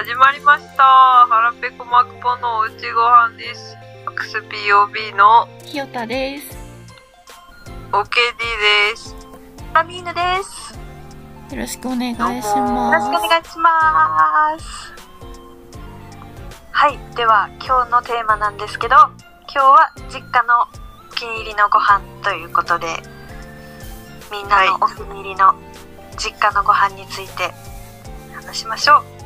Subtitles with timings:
[0.00, 0.82] 始まりました
[1.28, 3.76] 腹ペコマクポのおうちご飯です
[4.06, 6.56] XPOB のひよたです。
[7.92, 9.14] OKD です
[9.74, 10.72] ラミーヌです。
[11.54, 13.28] よろしくお願いしどうもよろしくおます。
[13.28, 14.94] 願いします。
[16.70, 19.12] はい、では今日のテーマなんですけど、今
[19.52, 20.62] 日は実家の
[21.10, 22.86] お気に入りのご飯ということで、
[24.32, 25.54] みんなのお気に入りの
[26.16, 27.52] 実家のご飯について
[28.34, 29.19] 話しましょう。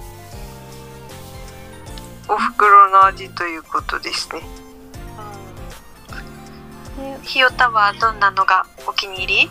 [2.28, 4.42] お袋の味ということですね。
[7.16, 9.50] うん、ひよたはどんなのがお気に入り？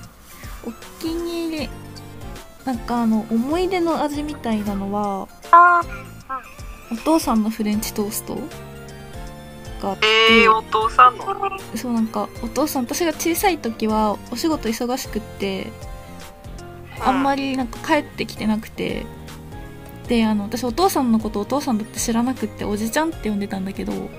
[0.66, 1.70] お気に入り。
[2.66, 5.81] なんかあの、思い出の味みたいなのは、あ
[6.91, 8.36] お父さんのフレンチトースト
[9.81, 10.08] があって、
[10.44, 11.26] えー、お父さんの？
[11.76, 15.67] そうなんか、お父さん、私が小さい時はお仕事忙しくって、
[17.02, 19.05] あんまりりなんか帰ってきてなくて、
[20.08, 23.94] で、あの、私お父さんのことお父さんだって知らなくって、おじちゃんって呼んでたんだけど、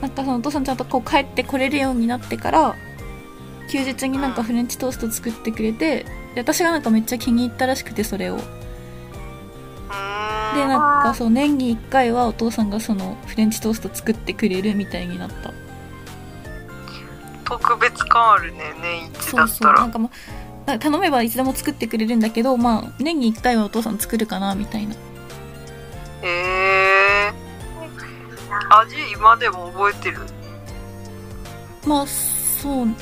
[0.00, 2.74] なんかそのお父さんちゃんとこう帰ってこれるようになってから
[3.70, 8.38] 休日になんかフレンチトースト作ってくれてで私がなんかめっちゃ気に入ったらしくてそれを。
[10.54, 15.52] でなんかそう年に1回はお父さんがそのフレンチトースト作ってくれるみたいになった。
[17.44, 19.70] 特別感あるね年一そうだったら。
[19.70, 20.10] そうなんかもう
[20.66, 24.94] 頼めばいつでも作ってくれるんだけどまあ年に1回はお父さん作るかなみたいな。
[26.22, 30.20] えー、味今でも覚えてる？
[31.86, 32.94] まあそうね。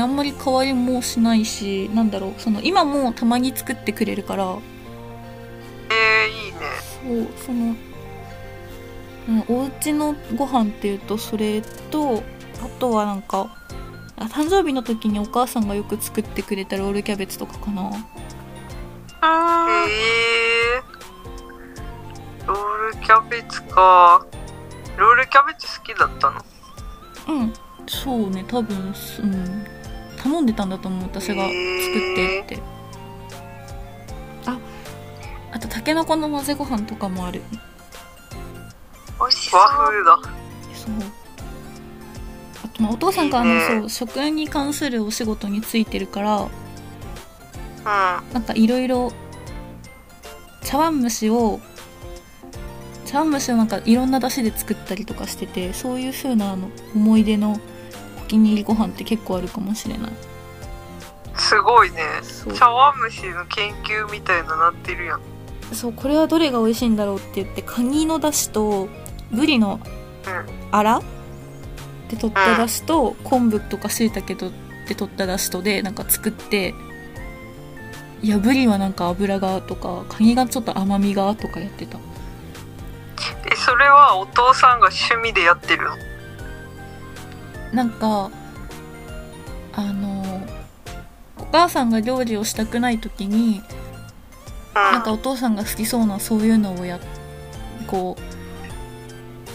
[0.00, 2.34] あんまり変わりもしないしなんだろう。
[2.38, 4.44] その今もたまに作ってくれるから。
[5.90, 7.28] えー、いいね。
[7.36, 7.76] そうその
[9.28, 12.22] うんお家のご飯っていうとそれと
[12.64, 13.54] あとはなんか
[14.22, 17.90] あ誕生日の時にお母さんがよく作ってくれたロールキャベツとかかな。
[19.20, 24.24] あえー、ロールキャベツか。
[24.96, 26.40] ロールキャベツ好きだったの？
[27.28, 27.52] うん。
[27.88, 29.66] そうね多分すうん。
[30.22, 31.52] 頼んでたんだと思う私が作っ
[32.14, 32.62] てって、
[34.46, 34.56] あ
[35.50, 37.42] あとたけのこの混ぜご飯とかもある。
[39.18, 39.60] 美味しそう。
[39.60, 40.20] 和風だ
[42.82, 46.48] まあお父さんがあのそう食に関するお仕事についてるからうん。
[47.84, 49.12] なんかいろいろ
[50.62, 51.60] 茶碗蒸しを
[53.06, 57.60] 茶碗蒸しをなんかいろんな出汁で作ったりとかしててそういう風なあの思い出の
[58.22, 60.12] お気に入りご飯って結構あるかもしれない。
[61.36, 61.98] すごいね。
[62.54, 65.20] 茶碗蒸しの研究みたいななってるやん。
[65.72, 68.88] そうこれはどれが美味しいんだろうって言ってカニの出汁と
[69.30, 69.80] ブリの
[70.26, 70.74] うん。
[70.74, 71.02] アラ
[72.12, 74.52] で取った出汁と昆布とか椎茸と
[74.86, 76.74] で取った出汁とでなんか作って
[78.20, 81.98] いやブリはなんか油がとかカニがちょっと甘みがとかやってた。
[83.50, 85.96] えそれはお父さんが趣味でやってるの？
[87.72, 88.30] なんか
[89.72, 90.46] あの
[91.38, 93.62] お母さんが料理をしたくない時に
[94.74, 94.92] うん。
[94.92, 97.00] なんかお父さんが好きそうなそういうのをや
[97.86, 98.22] こう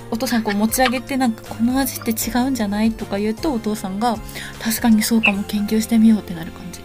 [0.09, 4.18] お父さんこう持ち上げてなんかこの味って違うんじゃないとか言うとお父さんが
[4.62, 6.81] 確かにそうかも研究してみようってなる感じ。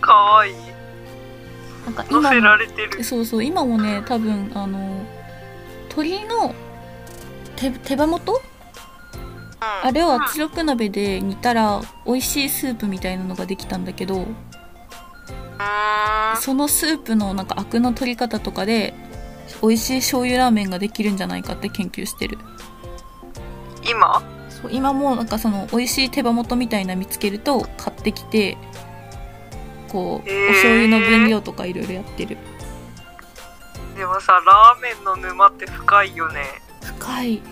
[0.00, 0.54] かわいい。
[1.86, 2.30] なんか今
[3.02, 5.02] そうそう今もね多分あの
[5.90, 6.54] 鶏の
[7.56, 8.40] 手手羽元？
[9.60, 14.26] あれを圧力鍋で煮たら美味しいスープみたいなのができたんだけどうん。
[16.40, 18.94] そのスープのなんかアクの取り方とかで
[19.62, 22.38] 美味しい醤油ラーメンができるんじゃないかって研究してる。
[23.82, 24.22] 今？
[24.50, 28.56] そう今もなんかその美味しい手羽元みたいな見つけると買ってきて
[29.88, 30.48] こうへー。
[30.48, 32.36] お醤油の分量とかいろいろやってる。
[33.96, 36.44] でもさラーメンの沼って深いよね。
[36.82, 37.42] 深い。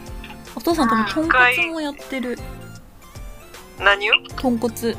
[0.54, 2.38] お父さん多分豚骨もやってる。
[3.78, 4.14] 何を？
[4.36, 4.96] 豚骨。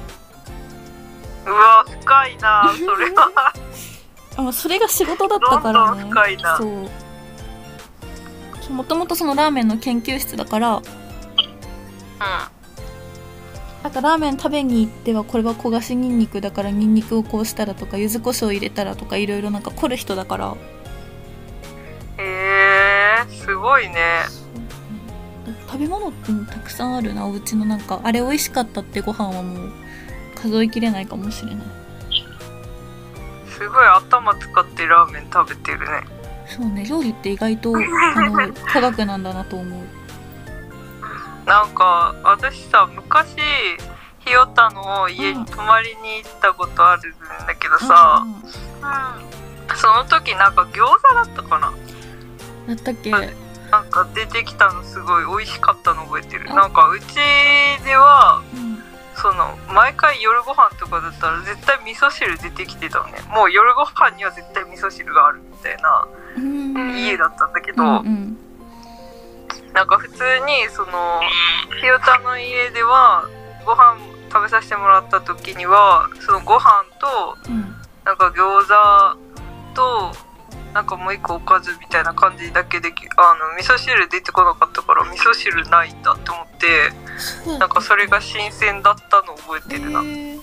[1.46, 3.54] うわ深いなそれは
[4.36, 6.10] あまあそれが仕事だったからね。
[6.58, 6.90] そう。
[8.74, 10.82] もともとそのラーメンの研究室だから。
[13.84, 20.56] なんかラーメン食べに行ってはこれは焦がしニンニクだからニンニクをこうしたらとか柚子胡椒入れたらとかいろいろなんか凝る人だから。
[22.18, 24.24] へえー、すごいね。
[25.68, 27.28] 食べ物ってたくさんあるな。
[27.28, 29.72] お家のなんかあれ美味しかったってご飯はもう
[30.36, 31.83] 数えきれないかもしれない
[33.64, 36.04] すごい頭使ってラーメン食べてるね。
[36.48, 37.74] そうね料理って意外と
[38.16, 39.84] あの科学なんだなと思う。
[41.48, 43.36] なんか私さ昔
[44.20, 48.44] ひよたの家に泊まりに行ったことあるんだけどさ、うんうん
[49.76, 51.72] その時なんか餃子だったかな。
[52.68, 53.12] だったっけ？
[53.12, 53.34] はい
[53.72, 56.46] なんか出てきたのすごい美味しかったの覚えてる。
[56.52, 56.54] あ。
[56.54, 57.16] なんかうち
[57.84, 58.63] ではうん
[59.16, 63.20] その毎回夜ご飯とかだったら絶対味噌汁出てきてたのね。
[63.30, 66.08] もう夜ご飯には絶対味噌汁があるみたいな
[66.38, 66.98] うん。
[66.98, 68.38] 家だったんだけど、うんうん
[69.74, 71.20] なんか普通にその
[71.82, 73.28] ひよたの家では
[73.66, 73.98] ご飯
[74.32, 77.76] 食べさせてもらった時にはそのご飯とうん。
[78.06, 79.18] なんか餃子
[79.74, 80.12] と
[80.74, 86.92] なんかもう一個おかずみたいな感じだけできあの味噌汁出てこなかったから味噌汁ないんだって思って
[87.60, 90.40] なんかそれが新鮮だったの覚えてるな、へー。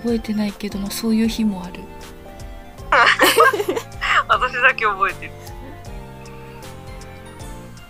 [0.00, 1.80] 覚えてないけどもそういう日もある。
[4.28, 5.32] 私だけ覚えてる。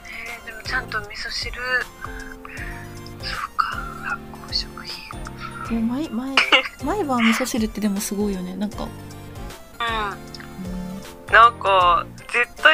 [0.04, 1.60] えーでもちゃんと味噌汁。
[3.22, 3.76] そうか。
[4.04, 5.12] 発酵食品。
[5.70, 6.36] いや毎毎
[6.84, 8.54] 毎晩味噌汁ってでもすごいよね。
[8.56, 8.88] なんか、う
[11.30, 11.32] ん。
[11.32, 12.06] なんか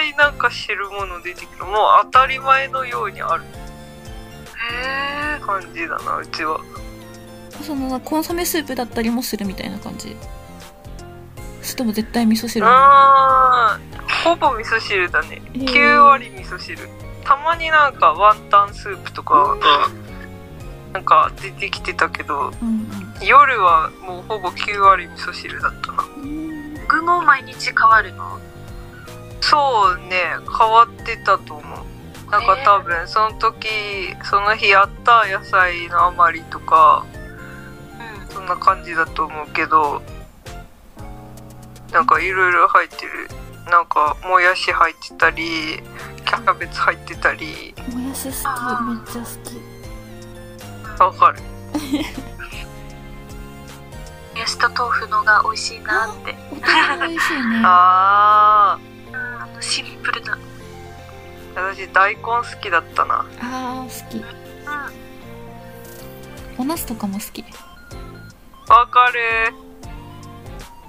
[0.09, 6.61] 絶対なんか汁物出てくるもう当たり前のようにあるへえ感じだなうちは。
[7.63, 10.17] そのコンソメスープだったりもするみたいな感じ。
[11.63, 12.65] それとも絶対味噌汁？
[12.67, 15.43] あーほぼ味噌汁だね。
[15.55, 15.67] へー。
[15.67, 16.89] 9割味噌汁。
[17.25, 19.89] たまになんかワンタンスープとかが
[20.93, 22.89] なんか出てきてたけどうん
[23.23, 26.03] 夜はもうほぼ9割味噌汁だったな。
[26.17, 28.41] うん具も毎日変わるの？
[29.41, 32.31] そうね変わってたと思う。
[32.31, 33.69] なんか多分その時
[34.25, 37.07] その日あった野菜の余りとか
[38.29, 38.35] うん。
[38.35, 40.03] そんな感じだと思うけど
[41.93, 43.29] なんかいろいろ入ってる。
[43.71, 45.83] なんかもやし入ってたり
[46.25, 47.75] キャベツ入ってたり。
[47.93, 51.03] もやし好きめっちゃ好き。
[51.03, 51.41] わかる。
[51.43, 51.49] も
[54.39, 56.35] やしと豆腐のが美味しいなって。
[56.53, 57.61] お互い美味しいね。
[57.65, 58.88] ああ
[59.59, 60.35] のシンプルな。
[60.35, 60.39] ー
[61.75, 63.27] 私大根好きだったな。
[63.41, 64.19] あー好き。
[64.19, 64.25] う
[66.59, 67.45] お茄子とかも好き。
[68.69, 69.53] わかる。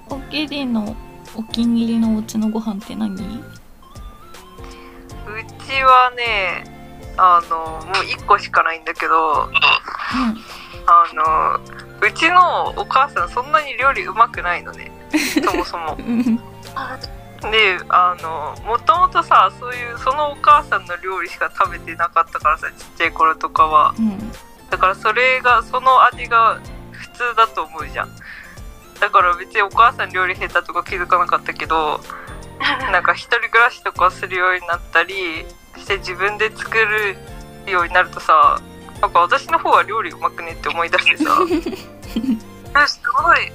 [0.08, 0.96] おけりの
[1.36, 3.14] お気に入りのお家のご飯って何？
[3.14, 3.18] う
[5.66, 6.64] ちはね
[7.16, 7.56] あの
[7.86, 9.52] もう1個しかないんだけどう
[10.86, 11.60] あの
[12.06, 14.90] うちのお母さんそんなに料理うまくないのね。
[15.44, 15.96] そもそも。
[15.96, 16.40] んうん。
[16.74, 16.98] あ
[17.40, 23.94] であのもともとさそういうそのお母さんの料理しか食べてなかったからさちっちゃい頃とかは。
[23.98, 24.18] うん。
[24.70, 26.60] だからそれがその味が
[26.92, 28.08] 普通だと思うじゃん。
[29.00, 32.00] だから別にお母さん料理下手とか気づかなかったけど
[32.92, 35.46] なんか一人暮らしとかするようになったり
[35.78, 37.16] して自分で作る
[37.66, 38.60] ようになるとさ
[39.00, 41.38] なんか私の方が料理うまくねって思い出してさ
[42.76, 43.50] えすごい。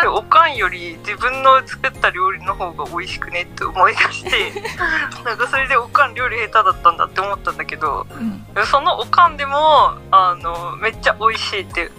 [0.00, 4.52] で おかんより自分の作った料理の方が美味しくねって思い出して
[5.24, 8.14] なんかそれでおかん料理下手だったんだって思ったんだけどう
[8.60, 8.66] ん。
[8.66, 11.90] そのおかんでもあのめっちゃ美味しいって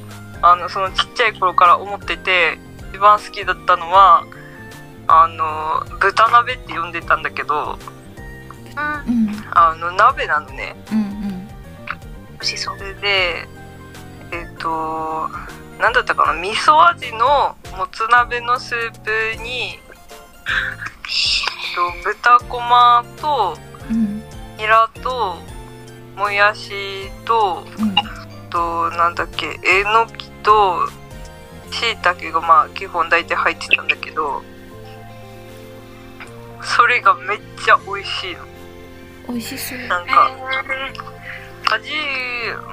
[0.42, 2.60] あのそのちっちゃい頃から思ってて
[2.94, 4.24] 一番好きだったのは
[5.08, 7.78] あの豚鍋って呼んでたんだけど
[9.08, 9.46] うんうん。
[9.52, 10.76] あの鍋なのね。
[10.92, 11.50] うんうん。
[12.58, 13.48] それで
[14.32, 15.30] えっ、と
[15.80, 18.92] 何だったかな味噌味のもつ鍋のスー
[19.38, 19.80] プに、えっ
[22.04, 23.58] と、豚こまと
[23.90, 24.24] うん
[24.58, 25.36] ニラと
[26.16, 27.96] もやしとうん。
[28.50, 30.88] となんだっけえのきと
[31.72, 34.42] しいたけがまあ基本大体入ってたんだけど
[36.64, 38.40] それがめっちゃ美味しいの。
[39.28, 39.78] 美味しそう。
[39.88, 40.32] なんか
[41.74, 41.92] 味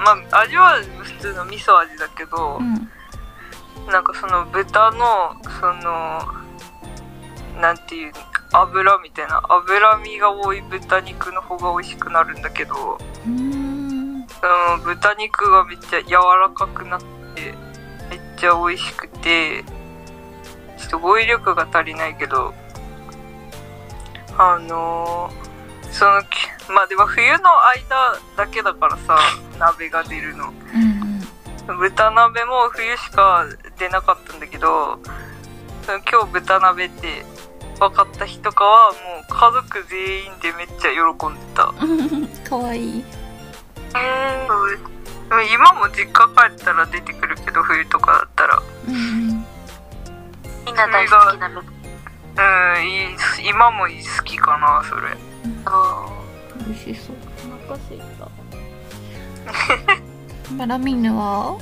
[0.05, 2.89] まあ味は普通の味噌味だけど、うん
[3.91, 6.21] なんかその豚のその
[7.61, 8.13] なんていう
[8.53, 14.27] 油みたいな脂身が多い豚肉の方が美味しくなるんだけどうーん。
[14.29, 17.07] その豚肉がめっちゃ柔らかくなって
[18.09, 19.65] めっちゃ美味しくて
[20.79, 22.55] ちょっと語彙力が足りないけど
[24.39, 25.52] あのー
[25.93, 26.27] そのき
[26.75, 29.19] まあでも冬の間だけだからさ
[29.59, 30.49] 鍋が出るの。
[30.49, 31.03] うん
[31.79, 33.47] 豚鍋も冬しか
[33.79, 34.99] 出なかったんだけど
[36.11, 37.25] 今日豚鍋って
[37.79, 38.99] 分かった日とかはも
[39.31, 41.65] う家族全員でめっちゃ喜んでた。
[41.65, 43.01] う んかわいい。
[43.01, 43.05] う
[45.29, 48.63] でも今も実家帰ったら出てくるけど冬とかだったら。
[48.89, 49.47] うんうん。
[50.67, 55.17] みんな大好きなのうんいい今も好きかなそれ
[56.67, 57.17] 美味しそう。
[57.65, 58.29] お腹すいた。
[60.57, 61.59] バ ラミンヌは？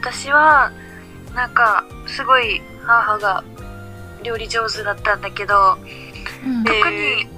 [0.00, 0.72] 私は
[1.34, 3.44] なんかすごい母が
[4.22, 5.78] 料理上手だったんだけど
[6.44, 6.64] うん。
[6.64, 7.28] 特に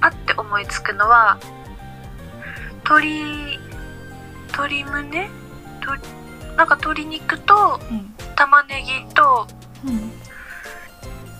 [0.00, 1.38] あって思いつくのは
[2.84, 3.58] 鶏
[4.52, 5.28] 鶏胸？
[5.80, 5.90] と
[6.56, 8.14] なんか鶏肉とうん。
[8.36, 9.46] 玉ねぎと
[9.84, 10.12] うん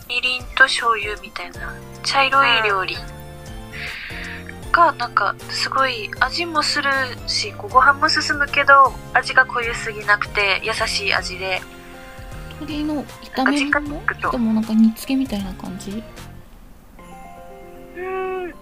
[0.08, 1.74] みりんと醤油みたいな。
[2.02, 2.96] 茶色い料理。
[4.70, 6.90] がなんかすごい味もする
[7.26, 11.62] しご飯も進むけど味が濃ゆすぎなくて優しい味で。
[12.60, 15.90] 鶏の炒め物でもなんか煮付けみたいな感じ？
[15.90, 18.54] うーん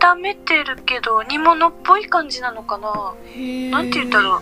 [0.00, 3.14] 炒めてるけど煮物っぽい感じなのかな。
[3.70, 4.40] なんて言うんだろう。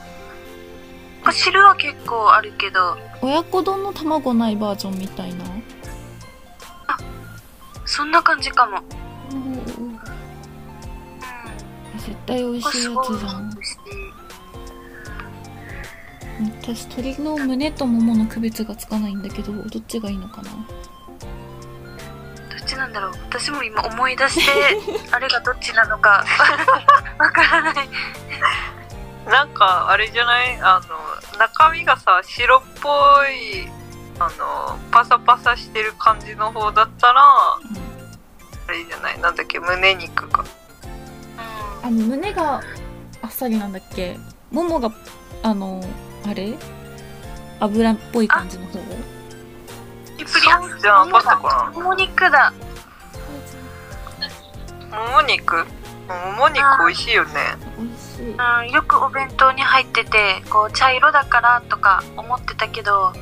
[1.23, 2.99] まあ汁は結構あるけど。
[3.21, 5.45] 親子丼の卵ないバージョンみたいな？
[7.85, 8.81] そんな感じかも。
[9.31, 9.53] うん。
[9.55, 9.57] う
[11.99, 13.51] 絶対美味んしいやつじゃん。
[13.51, 13.79] 美味しい
[16.63, 20.51] 私鶏の胸とももの区別がつかないんだけどどっちがいいのかな？
[20.51, 20.57] ど
[22.57, 23.13] っちなんだろう。
[23.29, 24.51] 私も今思い出して
[25.13, 26.25] あれがどっちなのか。
[27.19, 27.89] わからない。
[29.29, 30.59] なんかあれじゃない？
[30.61, 32.89] あの中身がさ白っぽ
[33.27, 33.69] い
[34.27, 37.59] あのパサパサしてる感じの方だったらあ
[38.71, 39.21] れじゃない？
[39.21, 39.59] なんだっけ？
[39.59, 40.45] 胸肉か。
[41.83, 42.61] あの胸が
[43.23, 44.17] あっさりなんだっけ？
[44.51, 44.93] ももが
[45.43, 45.83] あの
[46.25, 46.55] あれ？
[47.59, 48.79] 油っぽい感じの方？
[48.79, 48.79] プ
[50.19, 52.53] リプリそうじゃなかったかもも肉だ。
[54.91, 55.57] なもも肉？
[55.57, 57.33] もも肉美味しいよね。
[57.79, 58.31] 美味しい。
[58.31, 63.13] うん、よくお弁当に入っててこう茶色だからとか思ってたけど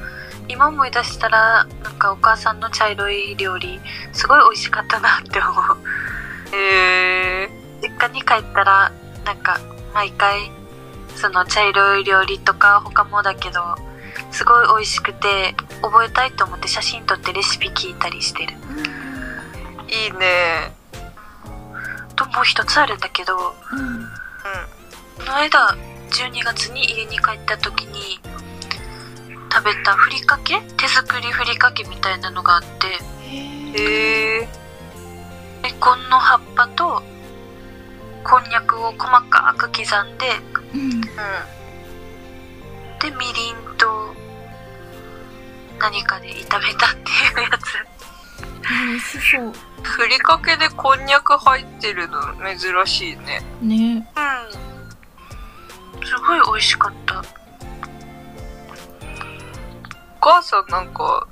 [0.51, 3.81] 今思い出したらなんかお母さんの茶色い料理
[4.13, 6.57] すごい美味しかったなって思う。
[6.57, 7.49] へえ
[7.81, 8.93] 実家に帰ったら
[9.25, 9.61] なんか
[9.95, 10.51] 毎回
[11.15, 13.61] その茶色い料理とか他もだけど
[14.33, 18.55] すごい美味しくて覚えたいと思って写真撮ってレシピ聞いたりしてる。
[19.89, 20.73] いいね。
[22.17, 23.37] ともう一つあるんだけど
[23.73, 24.07] うん。
[25.17, 25.77] この間
[26.11, 28.21] 12月に家に帰った時に
[29.61, 32.87] 食べたふりかけ手作りふりかけみたいなのがあって
[33.29, 34.49] へうんえ
[35.63, 37.03] レコンの葉っぱと
[38.25, 40.27] こんにゃくを細かく刻んで
[40.73, 41.01] うん。
[41.03, 41.09] で
[43.11, 44.15] みりんと
[45.79, 47.65] 何かで炒めたっていうやつ。
[48.63, 49.53] 美味しそう。
[49.83, 52.21] ふりかけでこんにゃく入ってるの
[52.59, 53.43] 珍しいね。
[53.61, 54.07] ね。
[54.17, 54.21] う
[55.99, 56.07] ん。
[56.07, 57.19] すごい美味しかった。
[57.19, 57.40] お
[60.21, 61.27] 母さんなんか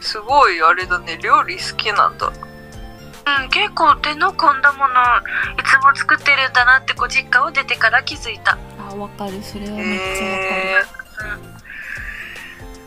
[0.00, 1.18] すごいあれだね。
[1.22, 2.28] 料理好きなんだ。
[2.28, 8.58] うん結構手の込んだものいつも作ってるんだなってこう実家を出てから気づいた。
[8.78, 9.42] あわかる。
[9.42, 11.00] それはめっへちゃわえ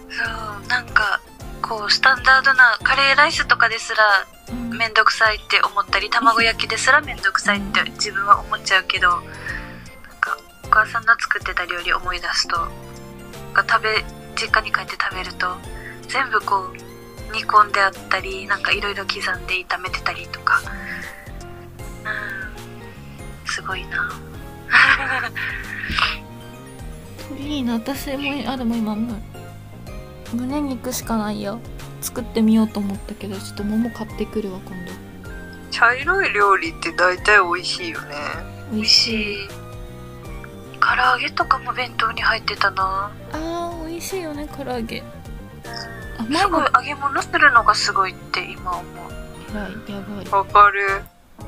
[0.09, 0.23] そ
[0.65, 1.21] うなんか
[1.61, 4.77] こうスタンダードなカレーライスとかですらかる、うん。
[4.77, 9.21] めんどくさいって思ったり卵焼きですらめんどくさいって自分は思っちゃうけどなん
[10.19, 12.57] かお母さんの作ってた料理を思い出すと
[13.53, 14.03] が食べ
[14.35, 15.55] 実家に帰って食べると
[16.07, 20.61] 全部こう煮込んであったりなんかいろいろ刻んで炒めてたりとか。
[22.03, 23.47] うん。
[23.47, 24.09] すごいな。
[27.37, 31.57] いいな私もあでも今もう胸肉しかないや
[32.01, 34.91] 作ってみようと思ったけどちょっと桃買ってくるわ今度。
[35.71, 38.15] 茶色い料理って大体美味しいよね。
[38.71, 39.47] 美美味しい。
[40.79, 43.11] 唐揚げとかも弁当に入ってたな。
[43.31, 43.62] あ
[44.03, 45.01] しいよね唐揚げ。
[46.19, 49.53] あすごい揚げ物するのがすごいって今思う。
[49.55, 51.03] やばいわかる。
[51.39, 51.43] あ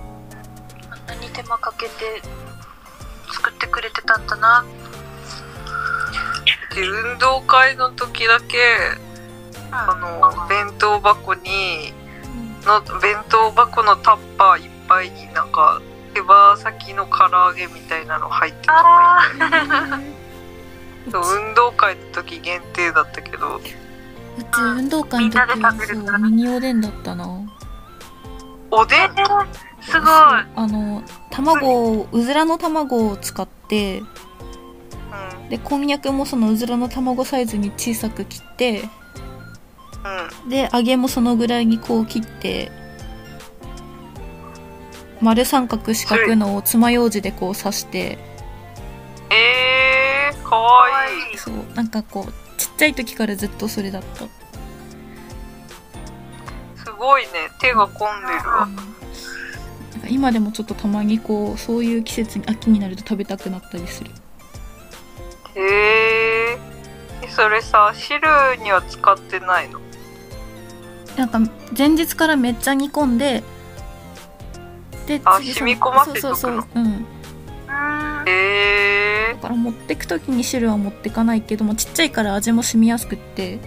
[0.96, 2.22] んなに手間かけて
[3.32, 4.66] 作ってくれてたんだな。
[6.74, 8.58] で運動会の時だけ
[9.72, 11.94] あの弁当箱に
[12.64, 15.82] の弁当箱のタッパーいっぱいになんか
[16.14, 20.15] 手羽先の唐揚げみたいなの入ってたあそう
[21.08, 23.58] 運動会の時限定だったけど。
[23.58, 23.72] うち
[24.60, 27.26] 運動会の時はそうミニおでんだったな。
[28.72, 29.00] おでん？
[29.12, 29.46] ー
[29.82, 30.10] すごい。
[30.10, 34.04] あの卵をうずらの卵を使ってう
[35.46, 35.50] ん。
[35.50, 38.90] でこんにゃくもそのうずらの卵サイズに小さく切って
[40.44, 40.50] うん。
[40.50, 42.72] で揚げもそのぐらいにこう切って
[45.22, 48.18] 丸三角四角のを爪楊枝でこう刺して
[49.30, 49.85] えー、
[50.48, 50.88] かわ
[51.32, 51.38] いい。
[51.38, 54.25] そうなんかこうちっちゃい時からずっとそれだった。
[56.84, 57.30] すごいね。
[57.60, 58.68] 手が込んでるわ。
[59.94, 64.12] なんか今でもちょっとたまにこうそういう季節に秋になると食べたくなったりする。
[65.56, 66.58] へえ
[67.30, 68.22] それさ汁
[68.64, 69.80] には使ってないの？
[71.18, 71.40] なんか
[71.78, 73.42] 前日からめっちゃ煮込んで
[75.08, 76.36] であ次染み込ませとくの？
[76.36, 77.05] そうそうそううん
[79.66, 83.56] 持ってく時に汁は持ってかないけどもちっちゃいから味も染みやすくって。
[83.56, 83.60] ー、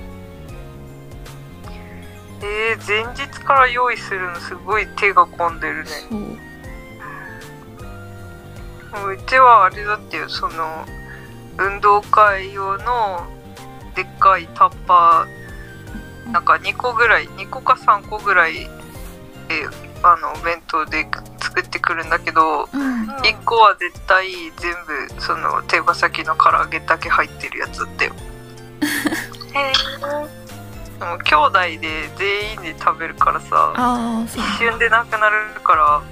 [2.43, 5.91] えー、前日から用意するのすごい手が込んでるね。
[6.11, 6.49] そう。
[9.13, 10.85] うちはあれだってよその
[11.59, 13.27] 運動会用の
[13.95, 18.69] でっかいタッパーなんか2個ぐらい2個か3個ぐらいえ
[20.03, 21.07] あのお弁当で
[21.41, 22.98] 作ってくるんだけどうん
[23.29, 24.75] 1個は絶対全
[25.17, 28.15] 部その手羽先の唐揚げだけ入ってるやつだってよ。
[29.55, 29.73] へ
[30.99, 34.45] でも兄弟で全員で食べるからさああそう。
[34.45, 36.03] 一瞬でなくなるから。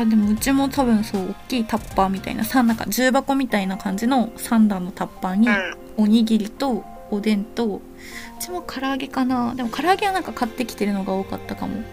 [0.00, 5.76] あでもうちも多分そう大きいタッパーみたいなさなんか重箱みたいな感じの3段のタッパーにうん。
[5.96, 7.80] おにぎりとおでんとう
[8.40, 9.54] ちも唐揚げかな。
[9.54, 11.76] でも唐揚げはなんか買ってきてるのが多かったかも。
[11.76, 11.84] う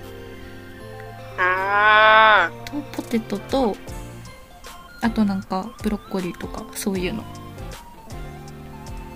[1.40, 2.52] ーん。
[2.66, 3.76] とポテトと
[5.02, 7.24] あとなんかブロッコリーとかそういうの。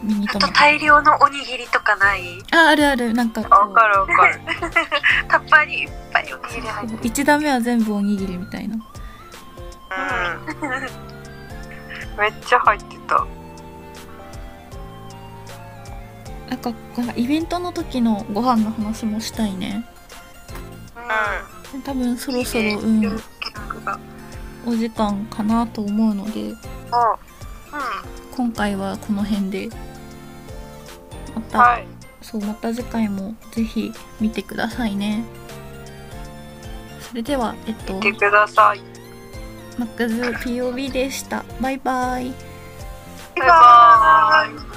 [0.04, 0.48] ミニトマト。
[0.48, 2.40] あと大量のおにぎりとかない？
[2.52, 3.14] ああるある。
[3.14, 4.40] なんかこわかるわかる。
[5.28, 7.02] タッパーにいっぱいおにぎり入ってる。
[7.04, 8.76] 1段目は全部おにぎりみたいな。
[8.76, 8.82] うん。
[12.18, 13.26] めっちゃ入ってた。
[16.50, 19.86] なんかイベントの時のご飯の話もしたいね。
[21.76, 23.08] う多分そろそろいいね。
[23.08, 23.20] うん
[24.66, 26.56] お時間かなと思うのでおう
[28.36, 29.70] 今回はこの辺で。
[31.34, 31.88] また、はい。
[32.22, 35.24] そうまた次回もぜひ見てくださいね。
[37.00, 38.82] それではえっと見てください。
[39.78, 41.46] マックズ POB でした。
[41.62, 42.34] バイバイ。
[43.38, 44.75] バイバーイ